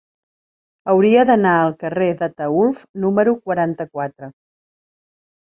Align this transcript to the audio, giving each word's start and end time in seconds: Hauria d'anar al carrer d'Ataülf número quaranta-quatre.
Hauria 0.93 1.25
d'anar 1.29 1.51
al 1.65 1.75
carrer 1.83 2.07
d'Ataülf 2.23 2.81
número 3.05 3.37
quaranta-quatre. 3.45 4.33